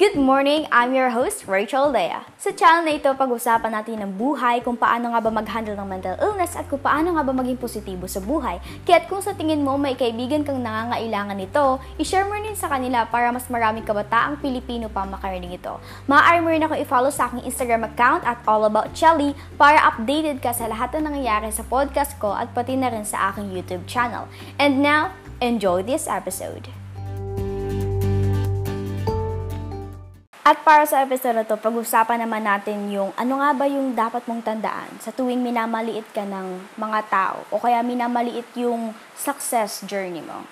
[0.00, 0.64] Good morning!
[0.72, 2.24] I'm your host, Rachel Lea.
[2.40, 6.16] Sa channel na ito, pag-usapan natin ng buhay, kung paano nga ba mag-handle ng mental
[6.24, 8.56] illness at kung paano nga ba maging positibo sa buhay.
[8.88, 13.04] Kaya kung sa tingin mo may kaibigan kang nangangailangan nito, i-share mo rin sa kanila
[13.12, 15.76] para mas maraming kabataang Pilipino pa makarinig ito.
[16.08, 20.64] Maaari mo rin ako i-follow sa aking Instagram account at allaboutchelly para updated ka sa
[20.64, 24.32] lahat ng nangyayari sa podcast ko at pati na rin sa aking YouTube channel.
[24.56, 25.12] And now,
[25.44, 26.79] enjoy this episode!
[30.50, 34.26] At para sa episode na to, pag-usapan naman natin yung ano nga ba yung dapat
[34.26, 40.18] mong tandaan sa tuwing minamaliit ka ng mga tao o kaya minamaliit yung success journey
[40.18, 40.42] mo.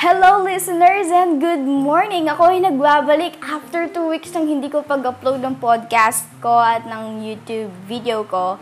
[0.00, 2.32] Hello listeners and good morning!
[2.32, 7.20] Ako ay nagbabalik after 2 weeks nang hindi ko pag-upload ng podcast ko at ng
[7.20, 8.56] YouTube video ko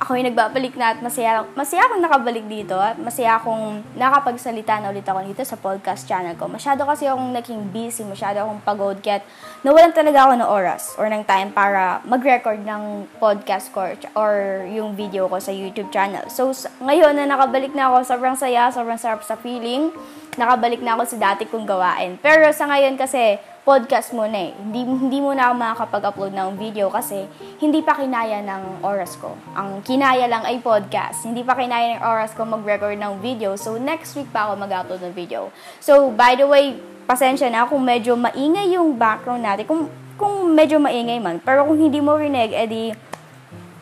[0.00, 4.90] ako yung nagbabalik na at masaya, masaya akong nakabalik dito at masaya akong nakapagsalita na
[4.90, 6.48] ulit ako dito sa podcast channel ko.
[6.48, 9.20] Masyado kasi akong naging busy, masyado akong pagod, kaya
[9.62, 13.84] nawalan talaga ako ng oras or ng time para mag-record ng podcast ko
[14.16, 16.24] or yung video ko sa YouTube channel.
[16.32, 19.92] So, ngayon na nakabalik na ako, sobrang saya, sobrang sarap sa feeling.
[20.40, 22.16] Nakabalik na ako sa dati kong gawain.
[22.18, 24.50] Pero sa ngayon kasi, podcast muna eh.
[24.58, 27.30] Hindi, hindi muna ako makakapag-upload ng video kasi
[27.62, 29.38] hindi pa kinaya ng oras ko.
[29.54, 31.22] Ang kinaya lang ay podcast.
[31.22, 33.54] Hindi pa kinaya ng oras ko mag-record ng video.
[33.54, 35.54] So, next week pa ako mag-upload ng video.
[35.78, 36.74] So, by the way,
[37.06, 39.62] pasensya na kung medyo maingay yung background natin.
[39.70, 39.86] Kung,
[40.18, 41.38] kung medyo maingay man.
[41.38, 42.90] Pero kung hindi mo rinig, edi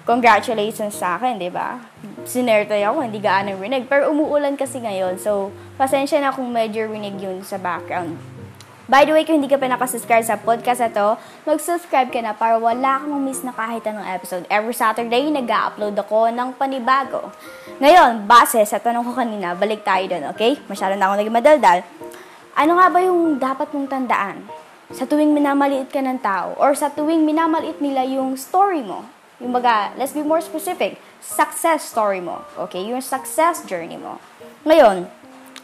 [0.04, 1.80] congratulations sa akin, di ba?
[2.28, 3.88] Sinertoy ako, hindi gaano rinig.
[3.88, 5.16] Pero umuulan kasi ngayon.
[5.16, 5.48] So,
[5.80, 8.39] pasensya na kung medyo rinig yun sa background.
[8.90, 11.14] By the way, kung hindi ka pa nakasubscribe sa podcast na to,
[11.46, 14.42] mag-subscribe ka na para wala kang miss na kahit anong episode.
[14.50, 17.30] Every Saturday, nag-upload ako ng panibago.
[17.78, 20.58] Ngayon, base sa tanong ko kanina, balik tayo doon, okay?
[20.66, 21.78] Masyado na ako naging madaldal.
[22.58, 24.42] Ano nga ba yung dapat mong tandaan?
[24.90, 29.06] Sa tuwing minamaliit ka ng tao, or sa tuwing minamaliit nila yung story mo,
[29.38, 32.82] yung baga, let's be more specific, success story mo, okay?
[32.82, 34.18] Yung success journey mo.
[34.66, 35.19] Ngayon,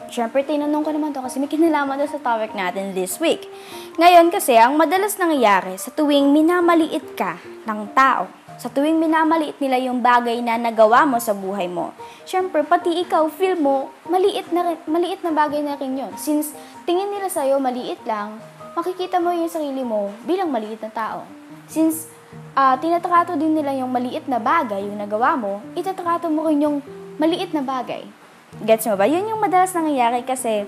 [0.06, 3.50] Siyempre, tinanong ko naman to kasi may kinalaman doon sa topic natin this week.
[3.98, 9.76] Ngayon kasi, ang madalas nangyayari sa tuwing minamaliit ka ng tao, sa tuwing minamaliit nila
[9.82, 11.92] yung bagay na nagawa mo sa buhay mo,
[12.24, 16.12] syempre, pati ikaw, feel mo, maliit na, maliit na bagay na rin yun.
[16.16, 16.54] Since
[16.86, 18.38] tingin nila sa'yo maliit lang,
[18.78, 21.26] makikita mo yung sarili mo bilang maliit na tao.
[21.66, 22.06] Since
[22.54, 26.78] uh, tinatrato din nila yung maliit na bagay, yung nagawa mo, itatrato mo rin yung
[27.18, 28.06] maliit na bagay
[28.64, 29.04] Gets mo ba?
[29.04, 30.64] Yun yung madalas nangyayari kasi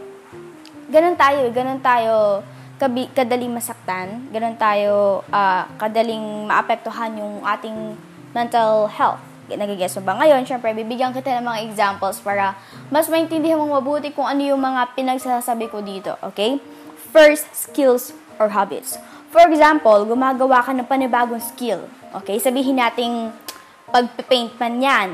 [0.89, 2.43] ganun tayo, ganun tayo
[2.79, 7.99] kabi, kadaling masaktan, ganun tayo uh, kadaling maapektuhan yung ating
[8.31, 9.21] mental health.
[9.49, 10.21] Nagigets mo ba?
[10.21, 12.53] Ngayon, syempre, bibigyan kita ng mga examples para
[12.93, 16.61] mas maintindihan mong mabuti kung ano yung mga pinagsasabi ko dito, okay?
[17.11, 19.01] First, skills or habits.
[19.33, 22.37] For example, gumagawa ka ng panibagong skill, okay?
[22.37, 23.33] Sabihin nating
[23.89, 25.09] pag-paint man yan,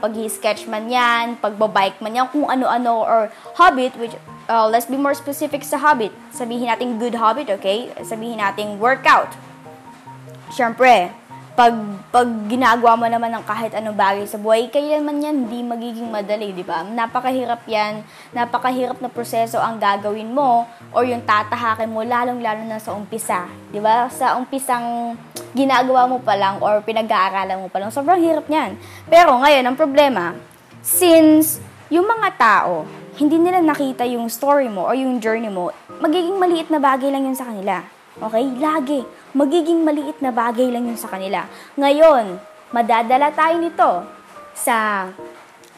[0.00, 3.20] pag-sketch man yan, pag-bike man yan, kung ano-ano, or
[3.60, 4.16] habit, which,
[4.48, 6.12] uh, let's be more specific sa habit.
[6.32, 7.92] Sabihin natin good habit, okay?
[8.00, 9.28] Sabihin natin workout.
[10.48, 11.12] Siyempre,
[11.58, 11.74] pag,
[12.14, 16.06] pag ginagawa mo naman ng kahit anong bagay sa buhay, kaya man yan hindi magiging
[16.06, 16.86] madali, di ba?
[16.86, 22.94] Napakahirap yan, napakahirap na proseso ang gagawin mo or yung tatahakin mo, lalong-lalo na sa
[22.94, 24.06] umpisa, di ba?
[24.06, 25.18] Sa umpisang
[25.50, 28.78] ginagawa mo pa lang or pinag-aaralan mo pa lang, sobrang hirap niyan.
[29.10, 30.38] Pero ngayon, ang problema,
[30.78, 31.58] since
[31.90, 32.86] yung mga tao,
[33.18, 37.26] hindi nila nakita yung story mo or yung journey mo, magiging maliit na bagay lang
[37.26, 37.97] yun sa kanila.
[38.18, 38.44] Okay?
[38.58, 39.00] Lagi
[39.34, 41.46] magiging maliit na bagay lang yun sa kanila.
[41.78, 42.38] Ngayon,
[42.74, 44.04] madadala tayo nito
[44.58, 45.08] sa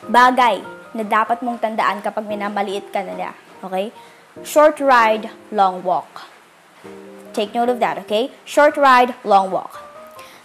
[0.09, 0.65] bagay
[0.97, 3.37] na dapat mong tandaan kapag minamaliit ka nila.
[3.63, 3.93] Okay?
[4.43, 6.31] Short ride, long walk.
[7.31, 8.35] Take note of that, okay?
[8.43, 9.87] Short ride, long walk.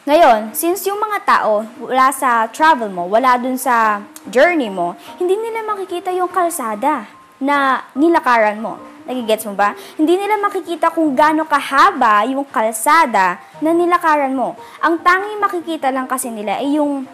[0.06, 5.34] Ngayon, since yung mga tao wala sa travel mo, wala dun sa journey mo, hindi
[5.34, 7.10] nila makikita yung kalsada
[7.42, 8.78] na nilakaran mo.
[9.06, 9.78] Nagigets mo ba?
[9.98, 14.58] Hindi nila makikita kung gaano kahaba yung kalsada na nilakaran mo.
[14.82, 17.06] Ang tanging makikita lang kasi nila ay yung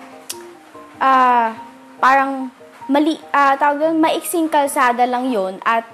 [1.04, 1.48] uh,
[2.00, 2.48] parang
[2.88, 5.88] mali, uh, tawag doon, maiksing kalsada lang yon at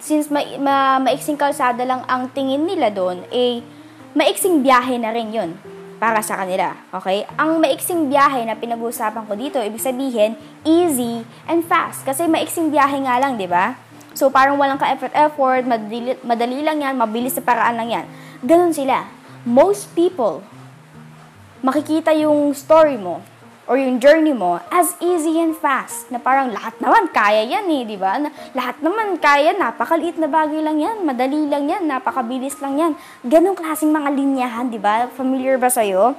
[0.00, 3.64] since ma, ma, maiksing kalsada lang ang tingin nila doon, eh,
[4.12, 5.56] maiksing biyahe na rin yon
[5.96, 6.76] para sa kanila.
[6.92, 7.24] Okay?
[7.40, 12.04] Ang maiksing biyahe na pinag-uusapan ko dito, ibig sabihin, easy and fast.
[12.04, 13.72] Kasi maiksing biyahe nga lang, di ba?
[14.14, 18.04] So, parang walang ka-effort-effort, madali, madali lang yan, mabilis sa paraan lang yan.
[18.46, 19.10] Ganon sila.
[19.42, 20.40] Most people,
[21.60, 23.20] makikita yung story mo,
[23.64, 26.08] or yung journey mo as easy and fast.
[26.12, 28.20] Na parang lahat naman kaya yan eh, di ba?
[28.20, 32.92] Na, lahat naman kaya, napakaliit na bagay lang yan, madali lang yan, napakabilis lang yan.
[33.24, 35.08] Ganong klaseng mga linyahan, di ba?
[35.10, 36.12] Familiar ba sa'yo?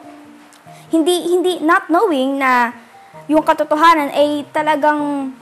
[0.89, 2.73] Hindi, hindi, not knowing na
[3.29, 5.33] yung katotohanan ay talagang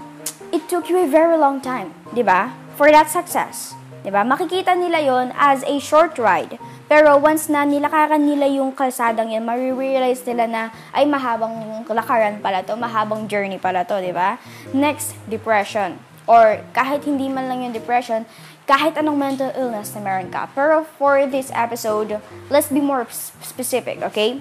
[0.54, 2.54] it took you a very long time, di ba?
[2.78, 3.74] For that success.
[4.06, 4.22] Di ba?
[4.22, 6.62] Makikita nila yon as a short ride.
[6.86, 10.64] Pero once na nilakaran nila yung kalsadang yan, marirealize nila na
[10.94, 14.38] ay mahabang lakaran pala to, mahabang journey pala to, di ba?
[14.78, 15.98] Next, depression.
[16.30, 18.30] Or kahit hindi man lang yung depression,
[18.70, 20.54] kahit anong mental illness na meron ka.
[20.54, 22.22] Pero for this episode,
[22.54, 23.10] let's be more
[23.42, 24.38] specific, okay?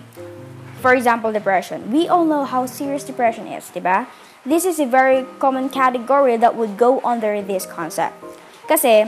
[0.85, 1.89] For example, depression.
[1.89, 4.11] We all know how serious depression is, di ba?
[4.43, 8.19] This is a very common category that would go under this concept.
[8.67, 9.07] Kasi,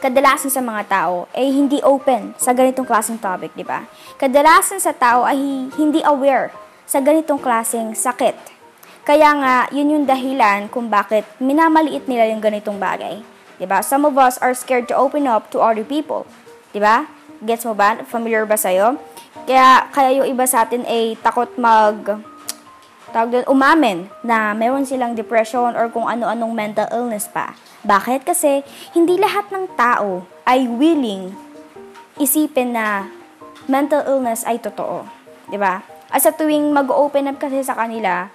[0.00, 3.84] kadalasan sa mga tao ay hindi open sa ganitong klaseng topic, di ba?
[4.16, 6.48] Kadalasan sa tao ay hindi aware
[6.88, 8.56] sa ganitong klaseng sakit.
[9.04, 13.20] Kaya nga, yun yung dahilan kung bakit minamaliit nila yung ganitong bagay.
[13.60, 13.84] Di ba?
[13.84, 16.24] Some of us are scared to open up to other people.
[16.72, 17.04] Di ba?
[17.44, 18.00] Gets mo ba?
[18.08, 18.96] Familiar ba sa'yo?
[19.44, 22.24] Kaya, kaya yung iba sa atin ay takot mag
[23.10, 27.56] tawag doon, umamin na meron silang depression or kung ano-anong mental illness pa.
[27.84, 28.26] Bakit?
[28.26, 28.62] Kasi
[28.92, 31.32] hindi lahat ng tao ay willing
[32.18, 33.06] isipin na
[33.70, 35.06] mental illness ay totoo.
[35.56, 35.84] ba?
[36.08, 38.32] At sa tuwing mag-open up kasi sa kanila,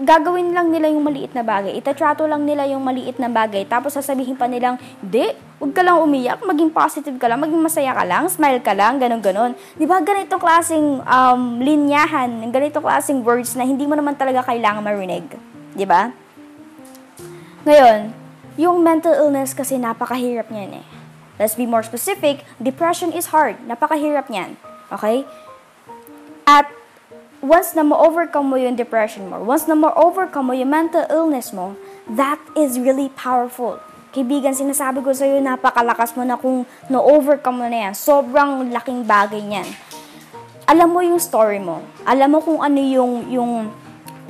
[0.00, 1.76] gagawin lang nila yung maliit na bagay.
[1.76, 3.68] Itatrato lang nila yung maliit na bagay.
[3.68, 5.28] Tapos sasabihin pa nilang, di,
[5.60, 8.96] huwag ka lang umiyak, maging positive ka lang, maging masaya ka lang, smile ka lang,
[8.96, 14.16] ganun ganon Di ba ganitong klaseng um, linyahan, ganitong klaseng words na hindi mo naman
[14.16, 15.28] talaga kailangan marinig.
[15.76, 16.08] Di ba?
[17.68, 18.00] Ngayon,
[18.56, 20.86] yung mental illness kasi napakahirap niyan eh.
[21.40, 23.60] Let's be more specific, depression is hard.
[23.64, 24.56] Napakahirap niyan.
[24.92, 25.24] Okay?
[26.44, 26.68] At
[27.42, 31.74] once na ma-overcome mo yung depression mo, once na ma-overcome mo yung mental illness mo,
[32.06, 33.82] that is really powerful.
[34.14, 37.94] Kaibigan, sinasabi ko sa'yo, napakalakas mo na kung na-overcome mo na yan.
[37.98, 39.66] Sobrang laking bagay niyan.
[40.70, 41.82] Alam mo yung story mo.
[42.06, 43.52] Alam mo kung ano yung, yung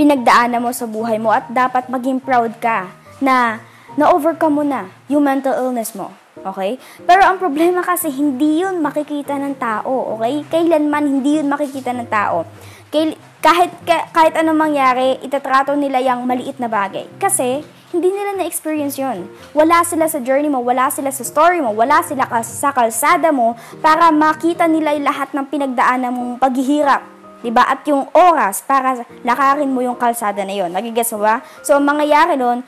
[0.01, 2.89] pinagdaanan mo sa buhay mo at dapat maging proud ka
[3.21, 3.61] na
[3.99, 6.09] na-overcome mo na yung mental illness mo.
[6.43, 6.79] Okay?
[7.07, 10.19] Pero ang problema kasi, hindi yun makikita ng tao.
[10.19, 10.43] Okay?
[10.51, 12.45] Kailanman hindi yun makikita ng tao.
[12.93, 17.09] Kay, kahit, kahit anong mangyari, itatrato nila yung maliit na bagay.
[17.17, 19.29] Kasi, hindi nila na-experience yun.
[19.53, 23.53] Wala sila sa journey mo, wala sila sa story mo, wala sila sa kalsada mo
[23.85, 27.05] para makita nila lahat ng pinagdaanan mong paghihirap.
[27.43, 27.67] Diba?
[27.67, 30.71] At yung oras para lakarin mo yung kalsada na yon.
[30.71, 31.43] Nagigets mo ba?
[31.61, 32.63] So, ang mangyayari nun,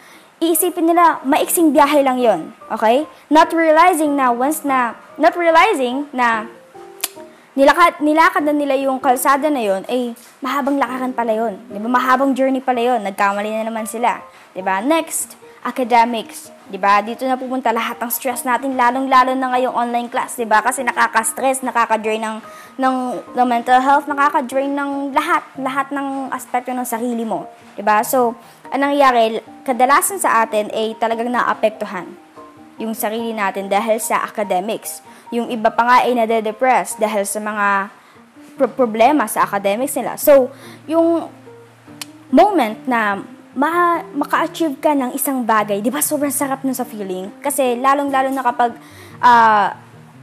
[0.51, 3.09] iisipin nila, maiksing biyahe lang yon Okay?
[3.33, 6.47] Not realizing na once na, not realizing na
[7.59, 11.89] nilakad, nilakad na nila yung kalsada na yon ay mahabang lakaran pala yon Di ba?
[11.91, 14.23] Mahabang journey pala yon Nagkamali na naman sila.
[14.55, 14.79] Di ba?
[14.79, 15.35] Next,
[15.67, 16.54] academics.
[16.69, 17.05] 'Di ba?
[17.05, 20.65] Dito na pupunta lahat ng stress natin, lalong-lalo na ngayong online class, 'di ba?
[20.65, 22.37] Kasi nakaka-stress, nakaka-drain ng
[22.81, 22.97] ng,
[23.37, 27.45] ng mental health, nakaka-drain ng lahat, lahat ng aspekto ng sarili mo,
[27.77, 28.01] 'di ba?
[28.01, 28.33] So,
[28.73, 32.09] anong nangyayari, kadalasan sa atin ay talagang naapektuhan
[32.81, 34.99] yung sarili natin dahil sa academics.
[35.31, 37.93] Yung iba pa nga ay nade-depress dahil sa mga
[38.59, 40.19] pro- problema sa academics nila.
[40.19, 40.51] So,
[40.91, 41.31] yung
[42.35, 43.23] moment na
[43.55, 47.31] ma maka-achieve ka ng isang bagay, di ba sobrang sarap nun sa feeling?
[47.39, 48.75] Kasi lalong-lalo na kapag
[49.23, 49.71] uh,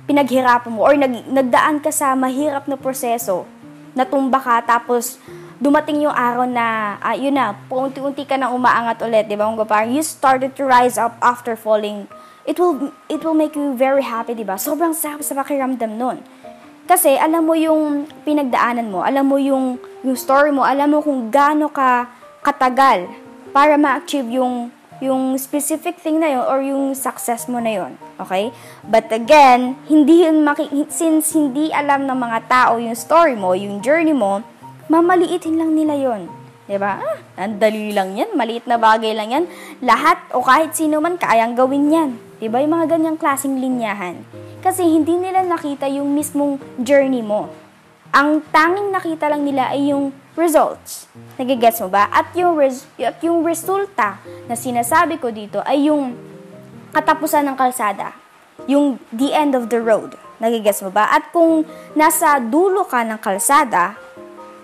[0.04, 3.48] pinaghirapan mo or nag, nagdaan ka sa mahirap na proseso,
[3.96, 5.16] natumba ka, tapos
[5.64, 9.48] dumating yung araw na, uh, yun na, unti-unti ka nang umaangat ulit, di ba?
[9.64, 12.12] Parang you started to rise up after falling.
[12.44, 14.60] It will, it will make you very happy, di ba?
[14.60, 16.20] Sobrang sarap sa pakiramdam nun.
[16.84, 21.32] Kasi alam mo yung pinagdaanan mo, alam mo yung, yung story mo, alam mo kung
[21.32, 23.10] gaano ka katagal
[23.54, 27.98] para ma-achieve yung yung specific thing na yun or yung success mo na yun.
[28.22, 28.54] Okay?
[28.86, 33.82] But again, hindi yun maki- since hindi alam ng mga tao yung story mo, yung
[33.82, 34.46] journey mo,
[34.94, 36.30] mamaliitin lang nila yon.
[36.70, 37.02] 'Di ba?
[37.02, 39.46] Ah, ang dali lang 'yan, maliit na bagay lang 'yan.
[39.82, 42.10] Lahat o kahit sino man kayang gawin 'yan.
[42.38, 42.62] 'Di ba?
[42.62, 44.22] Yung mga ganyang klaseng linyahan.
[44.62, 47.50] Kasi hindi nila nakita yung mismong journey mo.
[48.14, 51.12] Ang tanging nakita lang nila ay yung results.
[51.36, 52.08] Nagigets mo ba?
[52.12, 56.16] At yung, res- at yung resulta na sinasabi ko dito ay yung
[56.96, 58.16] katapusan ng kalsada.
[58.70, 60.16] Yung the end of the road.
[60.42, 61.12] Nagigets mo ba?
[61.12, 63.98] At kung nasa dulo ka ng kalsada,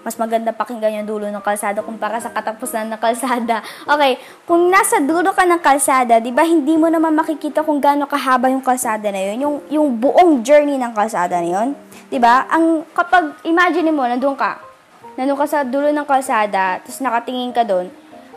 [0.08, 3.60] mas maganda pakinggan yung dulo ng kalsada kumpara sa katapusan ng kalsada.
[3.92, 4.16] Okay,
[4.48, 8.48] kung nasa dulo ka ng kalsada, di ba hindi mo naman makikita kung gaano kahaba
[8.48, 11.68] yung kalsada na yun, yung, yung buong journey ng kalsada na yun.
[12.08, 12.48] Di ba?
[12.48, 14.67] Ang kapag imagine mo, nandoon ka,
[15.18, 17.90] nandun ka sa dulo ng kalsada, tapos nakatingin ka doon,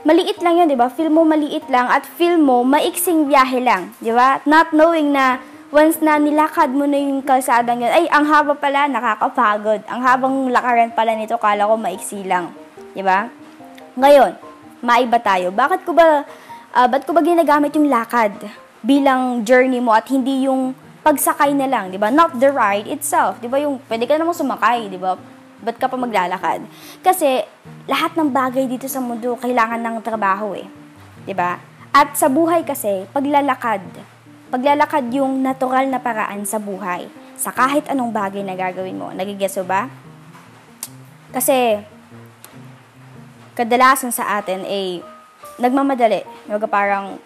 [0.03, 0.89] maliit lang yun, di ba?
[0.89, 4.41] Feel mo maliit lang at feel mo maiksing biyahe lang, di ba?
[4.49, 8.89] Not knowing na once na nilakad mo na yung kalsada yun, ay, ang haba pala,
[8.89, 9.85] nakakapagod.
[9.87, 12.51] Ang habang lakaran pala nito, kala ko maiksi lang.
[12.97, 13.31] Di ba?
[13.95, 14.35] Ngayon,
[14.83, 15.55] maiba tayo.
[15.55, 16.25] Bakit ko ba,
[16.75, 18.33] uh, ba't ko ba ginagamit yung lakad
[18.81, 20.73] bilang journey mo at hindi yung
[21.05, 22.09] pagsakay na lang, di ba?
[22.09, 23.39] Not the ride itself.
[23.39, 25.15] Di ba yung, pwede ka namang sumakay, di ba?
[25.61, 26.65] Ba't ka pa maglalakad?
[27.05, 27.45] Kasi,
[27.85, 30.65] lahat ng bagay dito sa mundo, kailangan ng trabaho eh.
[30.65, 31.25] ba?
[31.29, 31.53] Diba?
[31.91, 33.83] At sa buhay kasi, paglalakad.
[34.49, 37.07] Paglalakad yung natural na paraan sa buhay.
[37.37, 39.13] Sa kahit anong bagay na gagawin mo.
[39.13, 39.91] Nagigeso ba?
[41.31, 41.83] Kasi,
[43.53, 45.05] kadalasan sa atin ay
[45.61, 46.25] nagmamadali.
[46.49, 47.21] Yung parang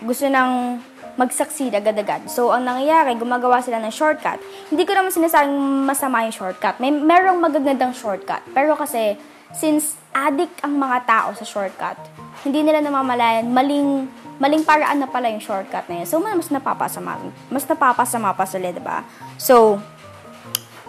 [0.00, 0.78] gusto nang
[1.16, 2.28] mag-succeed agad-agad.
[2.30, 4.38] So, ang nangyayari, gumagawa sila ng shortcut.
[4.68, 6.78] Hindi ko naman sinasabing masama yung shortcut.
[6.78, 8.42] May merong magagandang shortcut.
[8.54, 9.18] Pero kasi,
[9.50, 11.98] since addict ang mga tao sa shortcut,
[12.46, 14.06] hindi nila namamalayan, maling,
[14.38, 16.06] maling paraan na pala yung shortcut na yun.
[16.06, 17.18] So, mas napapasama,
[17.50, 19.02] mas napapasama pa sila, diba?
[19.36, 19.78] So,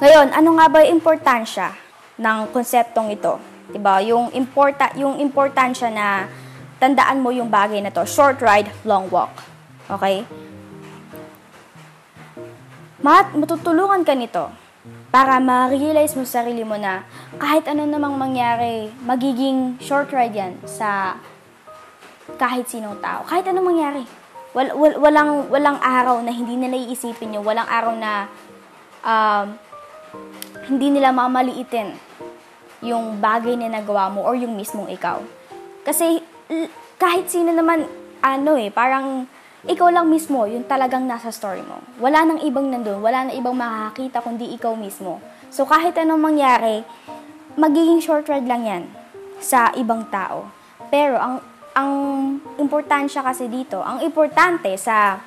[0.02, 1.78] ngayon, ano nga ba yung importansya
[2.18, 3.38] ng konseptong ito?
[3.70, 4.02] Diba?
[4.02, 6.26] Yung, importa, yung importansya na
[6.82, 8.02] tandaan mo yung bagay na to.
[8.10, 9.51] Short ride, long walk.
[9.90, 10.28] Okay?
[13.02, 14.54] Mat, matutulungan ka nito
[15.10, 17.06] para ma-realize mo sa sarili mo na
[17.42, 21.18] kahit ano namang mangyari, magiging short ride yan sa
[22.38, 23.26] kahit sinong tao.
[23.26, 24.04] Kahit anong mangyari.
[24.52, 27.42] Wal, wal, walang, walang araw na hindi nila iisipin nyo.
[27.42, 28.12] Walang araw na
[29.04, 29.48] um,
[30.68, 31.96] hindi nila mamaliitin
[32.82, 35.22] yung bagay na nagawa mo or yung mismong ikaw.
[35.86, 36.22] Kasi
[36.98, 37.86] kahit sino naman,
[38.22, 39.26] ano eh, parang
[39.70, 41.78] ikaw lang mismo yung talagang nasa story mo.
[42.02, 45.22] Wala nang ibang nandun, wala nang ibang makakita kundi ikaw mismo.
[45.54, 46.82] So kahit anong mangyari,
[47.54, 48.84] magiging short ride lang yan
[49.38, 50.50] sa ibang tao.
[50.90, 51.94] Pero ang ang
[52.60, 55.22] importansya kasi dito, ang importante sa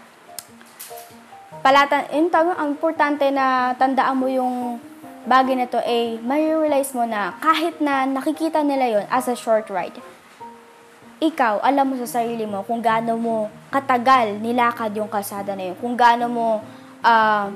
[1.64, 4.76] palatan, yung tawag, ang importante na tandaan mo yung
[5.25, 9.37] bagay na to ay eh, realize mo na kahit na nakikita nila yon as a
[9.37, 9.97] short ride,
[11.25, 15.76] ikaw, alam mo sa sarili mo kung gaano mo katagal nilakad yung kalsada na yun,
[15.81, 16.47] kung gaano mo
[17.00, 17.47] uh,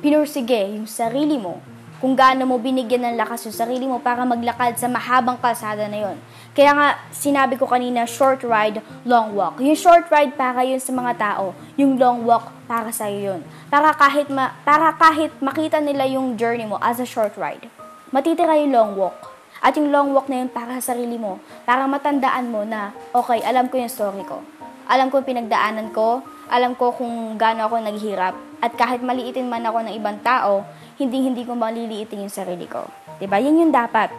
[0.00, 1.60] pinursige yung sarili mo,
[2.00, 6.08] kung gaano mo binigyan ng lakas yung sarili mo para maglakad sa mahabang kalsada na
[6.08, 6.16] yon.
[6.56, 9.60] Kaya nga, sinabi ko kanina, short ride, long walk.
[9.62, 13.44] Yung short ride para yun sa mga tao, yung long walk para sa yun.
[13.68, 17.70] Para kahit, ma- para kahit makita nila yung journey mo as a short ride,
[18.10, 19.29] matitira yung long walk
[19.60, 21.36] at yung long walk na yun para sa sarili mo,
[21.68, 24.40] para matandaan mo na, okay, alam ko yung story ko.
[24.88, 28.34] Alam ko yung pinagdaanan ko, alam ko kung gaano ako naghihirap.
[28.64, 30.64] At kahit maliitin man ako ng ibang tao,
[30.96, 32.88] hindi-hindi ko maliliitin yung sarili ko.
[32.88, 33.36] ba diba?
[33.38, 34.10] Yan yung dapat.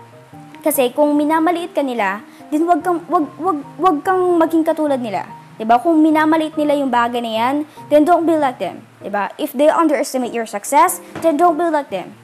[0.61, 2.21] Kasi kung minamaliit ka nila,
[2.53, 5.25] din wag kang, wag, wag, wag kang maging katulad nila.
[5.57, 5.77] 'di ba?
[5.77, 7.55] Kung minamaliit nila yung bagay na 'yan,
[7.93, 9.29] then don't be like them, 'di ba?
[9.37, 12.17] If they underestimate your success, then don't be like them.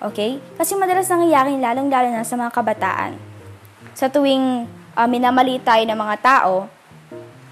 [0.00, 0.38] Okay?
[0.60, 3.16] Kasi madalas nangyayari lalong-lalo na sa mga kabataan.
[3.96, 6.68] Sa tuwing uh, minamaliit tayo ng mga tao,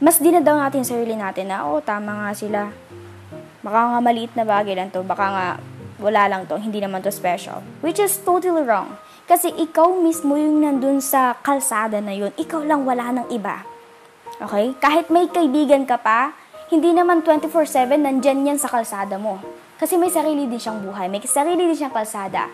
[0.04, 2.60] mas dinadaw natin sa sarili natin na, oh, tama nga sila.
[3.64, 5.00] Baka nga maliit na bagay lang to.
[5.00, 5.46] Baka nga
[5.96, 6.60] wala lang to.
[6.60, 7.64] Hindi naman to special.
[7.80, 9.00] Which is totally wrong.
[9.24, 12.28] Kasi ikaw mismo yung nandun sa kalsada na yun.
[12.36, 13.64] Ikaw lang wala ng iba.
[14.36, 14.76] Okay?
[14.76, 16.36] Kahit may kaibigan ka pa,
[16.68, 19.40] hindi naman 24-7 nandyan yan sa kalsada mo.
[19.74, 22.46] Kasi may sarili din siyang buhay, may sarili din siyang kalsada.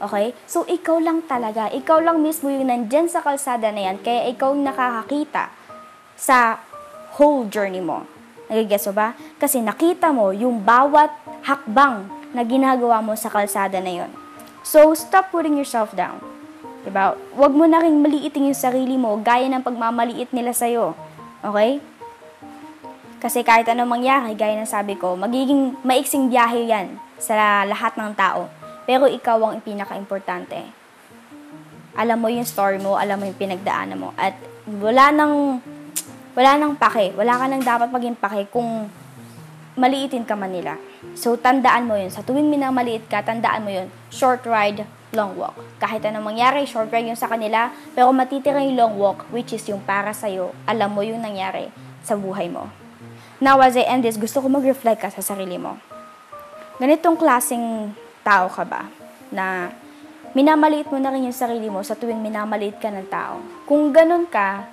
[0.00, 0.32] Okay?
[0.48, 4.56] So, ikaw lang talaga, ikaw lang mismo yung nandyan sa kalsada na yan, kaya ikaw
[4.56, 5.52] nakakakita
[6.16, 6.62] sa
[7.20, 8.08] whole journey mo.
[8.48, 9.14] Nagigets mo ba?
[9.36, 11.12] Kasi nakita mo yung bawat
[11.44, 14.10] hakbang na ginagawa mo sa kalsada na yon.
[14.64, 16.22] So, stop putting yourself down.
[16.80, 17.12] Diba?
[17.36, 20.96] Huwag mo na rin maliitin yung sarili mo gaya ng pagmamaliit nila sa'yo.
[21.44, 21.82] Okay?
[23.20, 28.16] Kasi kahit anong mangyari, gaya ng sabi ko, magiging maiksing biyahe yan sa lahat ng
[28.16, 28.48] tao.
[28.88, 30.64] Pero ikaw ang pinaka-importante.
[31.92, 34.16] Alam mo yung story mo, alam mo yung pinagdaanan mo.
[34.16, 35.60] At wala nang,
[36.32, 37.12] wala nang pake.
[37.12, 38.88] Wala ka nang dapat maging pake kung
[39.76, 40.80] maliitin ka man nila.
[41.12, 42.08] So, tandaan mo yun.
[42.08, 43.92] Sa tuwing minamaliit ka, tandaan mo yun.
[44.08, 45.60] Short ride, long walk.
[45.76, 49.64] Kahit anong mangyari, short ride yung sa kanila, pero matitira yung long walk, which is
[49.68, 50.56] yung para sa'yo.
[50.64, 51.68] Alam mo yung nangyari
[52.00, 52.79] sa buhay mo.
[53.40, 55.80] Now, as I end this, gusto ko mag-reflect ka sa sarili mo.
[56.76, 57.88] Ganitong klaseng
[58.20, 58.84] tao ka ba?
[59.32, 59.72] Na
[60.36, 63.40] minamaliit mo na rin yung sarili mo sa tuwing minamaliit ka ng tao.
[63.64, 64.68] Kung ganun ka,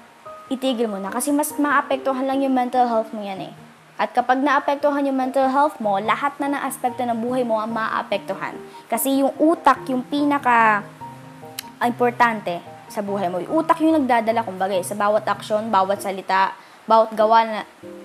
[0.51, 1.15] itigil mo na.
[1.15, 3.53] Kasi mas maapektuhan lang yung mental health mo yan eh.
[3.95, 7.71] At kapag naapektuhan yung mental health mo, lahat na ng aspekto ng buhay mo ang
[7.71, 8.51] maapektuhan.
[8.91, 10.83] Kasi yung utak, yung pinaka
[11.88, 12.59] importante
[12.91, 13.39] sa buhay mo.
[13.39, 16.51] Yung utak yung nagdadala, kumbaga, eh, sa bawat aksyon, bawat salita,
[16.83, 17.59] bawat gawa na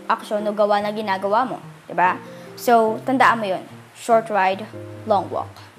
[0.08, 1.58] aksyon o gawa na ginagawa mo.
[1.86, 2.18] 'di ba?
[2.58, 3.64] So, tandaan mo yun.
[3.98, 4.66] Short ride,
[5.06, 5.71] long walk.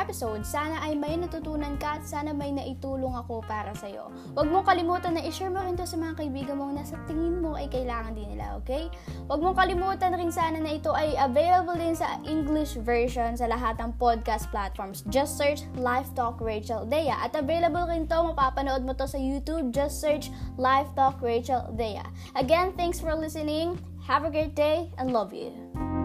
[0.00, 0.40] Episode.
[0.48, 4.08] Sana ay may natutunan ka at sana may naitulong ako para sa'yo.
[4.32, 7.52] Huwag mong kalimutan na i-share mo rin to sa mga kaibigan mong nasa tingin mo
[7.52, 8.88] ay kailangan din nila, okay?
[9.28, 13.76] Huwag mong kalimutan rin sana na ito ay available din sa English version sa lahat
[13.76, 15.04] ng podcast platforms.
[15.12, 17.12] Just search Life Talk Rachel Dea.
[17.12, 19.76] At available rin to, mapapanood mo to sa YouTube.
[19.76, 22.02] Just search Life Talk Rachel Dea.
[22.40, 23.76] Again, thanks for listening.
[24.08, 25.99] Have a great day and love you.